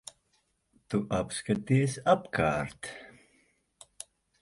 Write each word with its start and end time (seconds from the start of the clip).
Tu 0.93 1.01
apskaties 1.17 1.99
apkārt. 2.17 2.93